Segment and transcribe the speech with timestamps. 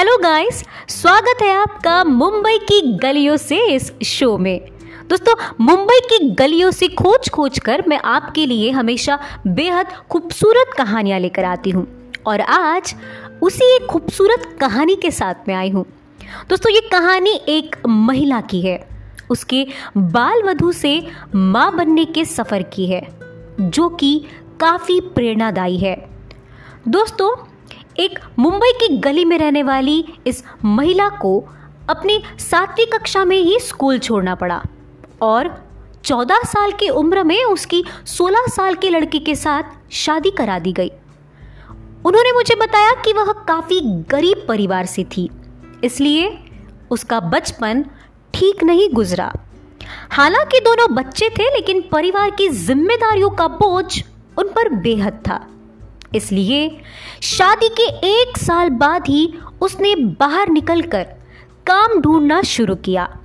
[0.00, 4.60] Hello guys, स्वागत है आपका मुंबई की गलियों से इस शो में।
[5.08, 11.18] दोस्तों, मुंबई की गलियों से खोज खोज कर मैं आपके लिए हमेशा बेहद खूबसूरत कहानियाँ
[11.20, 11.86] लेकर आती हूँ
[12.26, 12.94] और आज
[13.42, 15.84] उसी एक खूबसूरत कहानी के साथ में आई हूँ।
[16.48, 18.78] दोस्तों, ये कहानी एक महिला की है।
[19.30, 20.98] उसके बाल वधु से
[21.34, 23.06] माँ बनने के सफ़र की है,
[23.60, 24.18] जो कि
[24.60, 25.96] काफ़ी प्रेरणादायी है।
[26.88, 27.30] दोस्तों
[27.98, 31.38] एक मुंबई की गली में रहने वाली इस महिला को
[31.90, 34.62] अपनी सातवीं कक्षा में ही स्कूल छोड़ना पड़ा
[35.22, 35.50] और
[36.04, 40.72] चौदह साल की उम्र में उसकी सोलह साल के लड़के के साथ शादी करा दी
[40.72, 40.90] गई।
[42.04, 45.28] उन्होंने मुझे बताया कि वह काफ़ी गरीब परिवार से थी,
[45.84, 46.38] इसलिए
[46.90, 47.84] उसका बचपन
[48.34, 49.32] ठीक नहीं गुजरा।
[50.10, 54.02] हालाँकि दोनों बच्चे थे, लेकिन परिवार की जिम्मेदारियों का बोझ
[54.38, 55.46] उन पर बेहद था।
[56.14, 56.80] इसलिए
[57.22, 57.86] शादी के
[58.22, 61.02] एक साल बाद ही उसने बाहर निकलकर
[61.66, 63.18] काम ढूंढना शुरू किया।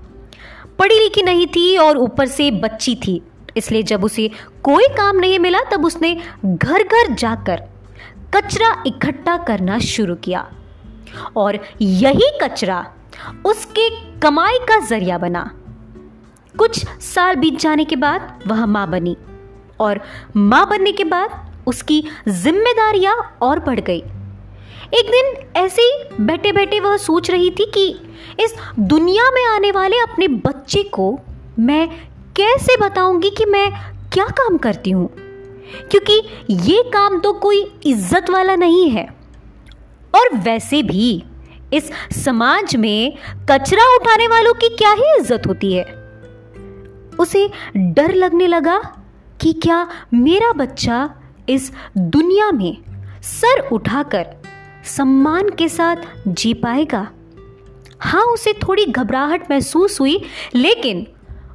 [0.80, 3.22] पढ़ी लिखी नहीं थी और ऊपर से बच्ची थी।
[3.58, 4.31] इसलिए जब उसे
[4.64, 7.61] कोई काम नहीं मिला, तब उसने घर घर जाकर
[8.33, 10.52] कचरा इकट्ठा करना शुरू किया।
[11.38, 12.94] और यही कचरा
[13.45, 13.89] उसके
[14.20, 15.52] कमाई का ज़रिया बना।
[16.58, 19.17] कुछ साल बीत जाने के बाद वह माँ बनी
[19.80, 20.02] और
[20.36, 24.03] माँ बनने के बाद उसकी जिम्मेदारियाँ और बढ़ गई।
[24.94, 27.88] एक दिन ऐसे ही बैठे बैठे वह सोच रही थी कि
[28.44, 31.19] इस दुनिया में आने वाले अपने बच्चे को
[31.59, 31.88] मैं
[32.36, 33.69] कैसे बताऊँगी कि मैं
[34.13, 35.08] क्या काम करती हूँ?
[35.91, 36.21] क्योंकि
[36.52, 39.08] ये काम तो कोई इज़्ज़त वाला नहीं है।
[40.16, 41.23] और वैसे भी
[41.73, 41.91] इस
[42.25, 43.17] समाज में
[43.52, 45.83] कचरा उठाने वालों की क्या ही इज़्ज़त होती है?
[47.19, 48.77] उसे डर लगने लगा
[49.41, 51.03] कि क्या मेरा बच्चा
[51.50, 52.78] इस दुनिया में
[53.22, 54.26] सर उठाकर
[54.86, 55.96] सम्मान के साथ
[56.28, 57.10] जी पाएगा।
[58.00, 60.23] हाँ उसे थोड़ी घबराहट महसूस हुई,
[60.55, 61.08] लेकिन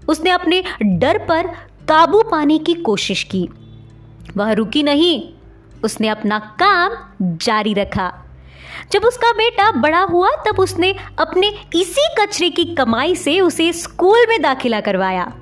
[0.09, 1.47] उसने अपने डर पर
[1.89, 3.49] काबू पाने की कोशिश की।
[4.37, 5.33] वह रुकी नहीं।
[5.85, 6.91] उसने अपना काम
[7.37, 8.13] जारी रखा।
[8.93, 14.27] जब उसका बेटा बड़ा हुआ, तब उसने अपने इसी कचरे की कमाई से उसे स्कूल
[14.29, 15.33] में दाखिला करवाया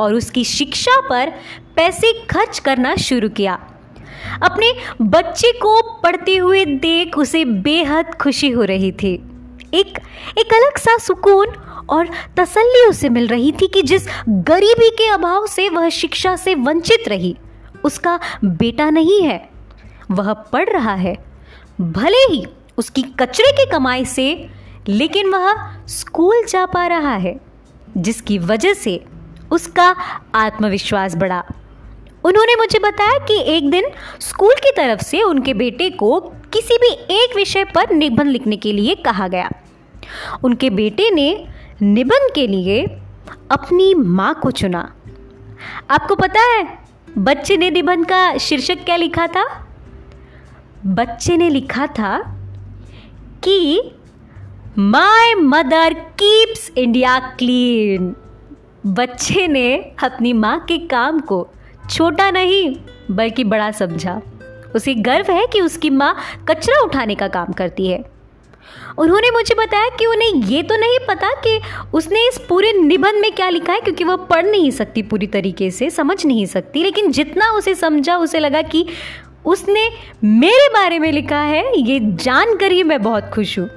[0.00, 1.32] और उसकी शिक्षा पर
[1.76, 3.70] पैसे खर्च करना शुरू किया।
[4.42, 9.14] अपने बच्चे को पढ़ते हुए देख उसे बेहद खुशी हो रही थी।
[9.74, 9.98] एक
[10.38, 11.54] एक अलग सा सुकून
[11.90, 16.54] और तसल्ली उसे मिल रही थी कि जिस गरीबी के अभाव से वह शिक्षा से
[16.54, 17.36] वंचित रही,
[17.84, 19.48] उसका बेटा नहीं है,
[20.10, 21.16] वह पढ़ रहा है।
[21.80, 22.44] भले ही
[22.78, 24.48] उसकी कचरे की कमाई से,
[24.88, 25.52] लेकिन वह
[25.88, 27.36] स्कूल जा पा रहा है,
[27.96, 29.02] जिसकी वजह से
[29.50, 29.94] उसका
[30.34, 31.44] आत्मविश्वास बढ़ा।
[32.24, 33.84] उन्होंने मुझे बताया कि एक दिन
[34.20, 36.20] स्कूल की तरफ़ से उनके बेटे को
[36.52, 39.50] किसी भी एक विषय पर निबंध लिखने के लिए कहा गया।
[40.44, 41.46] उनके बेटे ने
[41.82, 42.84] निबंध के लिए
[43.50, 44.94] अपनी माँ को चुना।
[45.90, 46.78] आपको पता है,
[47.18, 49.66] बच्चे ने निबंध का शीर्षक क्या लिखा था?
[50.86, 52.18] बच्चे ने लिखा था
[53.44, 53.92] कि
[54.78, 58.16] my mother keeps India clean
[58.86, 61.48] बच्चे ने अपनी माँ के काम को
[61.90, 62.76] छोटा नहीं,
[63.10, 64.20] बल्कि बड़ा समझा।
[64.76, 66.16] उसे गर्व है कि उसकी माँ
[66.48, 68.02] कचरा उठाने का काम करती है।
[68.98, 71.60] उन्होंने मुझे बताया कि उन्हें ये तो नहीं पता कि
[71.94, 75.70] उसने इस पूरे निबंध में क्या लिखा है, क्योंकि वह पढ़ नहीं सकती पूरी तरीके
[75.70, 78.86] से, समझ नहीं सकती। लेकिन जितना उसे समझा, उसे लगा कि
[79.44, 79.88] उसने
[80.24, 83.68] मेरे बारे में लिखा है, ये जानकर ही मैं बहुत खुश हूँ।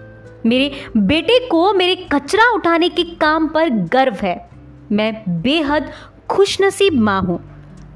[0.46, 4.50] मेरे बेटे को मेरे कचरा उठाने के काम पर गर्व है।
[4.92, 5.92] मैं बेहद
[6.30, 7.40] खुशनसीब माँ हूँ।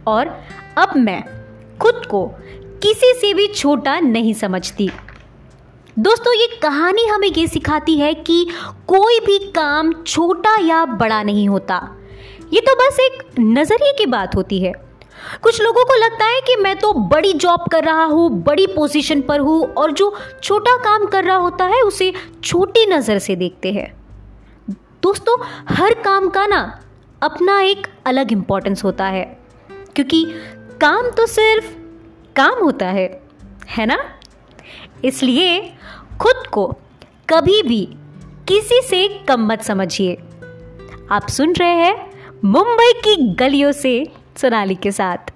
[0.08, 0.28] और
[0.78, 1.24] अब मैं
[1.80, 2.26] खुद को
[2.84, 4.90] किसी से भी छोटा नहीं समझती।
[6.00, 8.46] दोस्तों, ये कहानी हमें ये सिखाती है कि
[8.88, 11.76] कोई भी काम छोटा या बड़ा नहीं होता।
[12.54, 14.74] ये तो बस एक नज़रिए की बात होती है।
[15.44, 19.22] कुछ लोगों को लगता है कि मैं तो बड़ी जॉब कर रहा हूँ, बड़ी पोजीशन
[19.22, 23.72] पर हूँ और जो छोटा काम कर रहा होता है, उसे छोटी नज़र से देखते
[23.72, 23.92] हैं।
[25.04, 25.38] दोस्तों,
[25.70, 26.80] हर काम का ना
[27.22, 29.41] अपना एक अलग इम्पोर्टेंस होता है।
[29.96, 30.26] क्योंकि
[30.82, 31.66] काम तो सिर्फ़
[32.36, 33.22] काम होता है
[33.70, 33.98] है ना?
[35.06, 35.74] इसलिए
[36.22, 36.66] खुद को
[37.30, 37.86] कभी भी
[38.48, 40.16] किसी से कम मत समझिए।
[41.12, 42.12] आप सुन रहे हैं
[42.46, 45.31] मुंबई की गलियों से सोनाली के साथ।